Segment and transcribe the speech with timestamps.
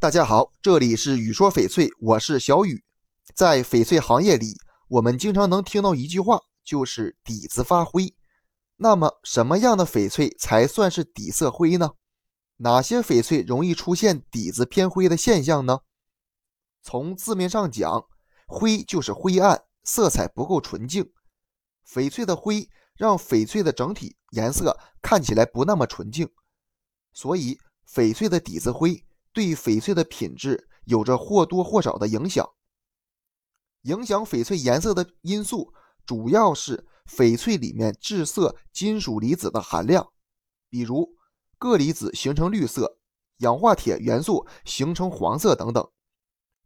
[0.00, 2.82] 大家好，这里是雨说翡翠，我是小雨。
[3.34, 4.56] 在翡翠行业里，
[4.88, 8.14] 我们经常能听到一句话，就是底子发灰。
[8.76, 11.90] 那么，什么样的翡翠才算是底色灰呢？
[12.56, 15.80] 哪些翡翠容易出现底子偏灰的现象呢？
[16.80, 18.06] 从字面上讲，
[18.46, 21.12] 灰就是灰暗，色彩不够纯净。
[21.86, 26.26] 翡翠的灰让翡翠的整体颜色看起来不那么纯净，
[27.12, 32.48] 所以翡翠的底子灰对翡翠的品质有着或多或少的影响。
[33.82, 35.72] 影响翡翠颜色的因素
[36.04, 40.12] 主要是翡翠里面致色金属离子的含量，
[40.68, 41.16] 比如
[41.58, 42.98] 铬离子形成绿色，
[43.38, 45.90] 氧化铁元素形成黄色等等。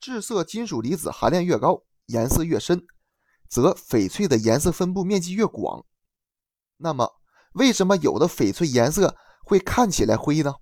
[0.00, 2.86] 致色金属离子含量越高，颜色越深。
[3.48, 5.86] 则翡翠的颜色分布面积越广，
[6.78, 7.20] 那么
[7.52, 10.56] 为什么有的翡翠颜色会看起来灰呢？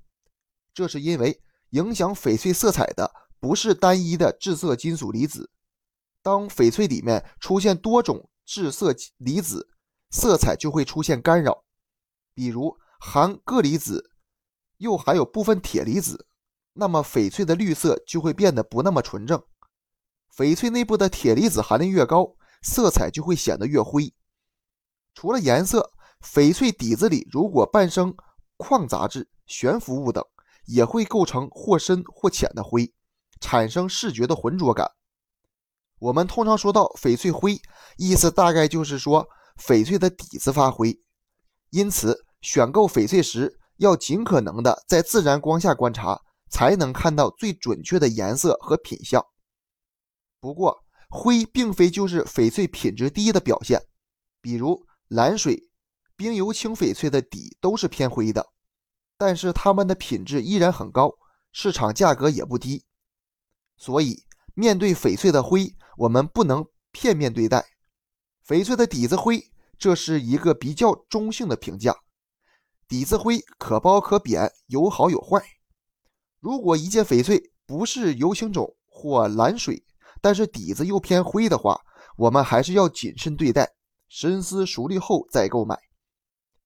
[0.74, 1.40] 这是因为
[1.74, 5.50] 影响翡翠色彩的不是单一的致色金属离子，
[6.22, 9.68] 当翡翠里面出现多种致色离子，
[10.10, 11.64] 色彩就会出现干扰。
[12.32, 14.10] 比如含铬离子
[14.78, 16.26] 又含有部分铁离子，
[16.72, 19.42] 那么翡翠的绿色就会变得不那么纯正。
[20.34, 22.36] 翡翠内部的铁离子含量越高。
[22.66, 24.10] 色彩就会显得越灰。
[25.12, 28.16] 除了颜色，翡翠底子里如果伴生
[28.56, 30.24] 矿杂质、悬浮物等，
[30.66, 32.92] 也会构成或深或浅的灰，
[33.40, 34.90] 产生视觉的浑浊感。
[35.98, 37.60] 我们通常说到翡翠灰，
[37.96, 39.26] 意思大概就是说
[39.58, 40.98] 翡翠的底子发灰。
[41.70, 49.24] 因此，选购翡翠时要尽可能的在自然光下观察，才能看到最准确的颜色和品相。
[50.40, 53.80] 不过，灰并非就是翡翠品质低的表现，
[54.40, 55.68] 比如蓝水、
[56.16, 58.46] 冰油青翡翠的底都是偏灰的，
[59.16, 61.14] 但是它们的品质依然很高，
[61.52, 62.84] 市场价格也不低。
[63.76, 67.64] 所以，面对翡翠的灰，我们不能片面对待。
[68.46, 71.96] 翡翠的底子灰，这是一个比较中性的评价。
[72.86, 75.42] 底子灰可褒可贬，有好有坏。
[76.40, 79.82] 如果一件翡翠不是油青种或蓝水，
[80.20, 81.80] 但是底子又偏灰的话，
[82.16, 83.74] 我们还是要谨慎对待，
[84.08, 85.78] 深思熟虑后再购买。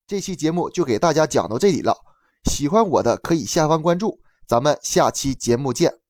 [0.07, 1.97] 这期节目就给大家讲到这里了，
[2.49, 6.08] 喜欢我的可以下方关注，咱们下期节目见。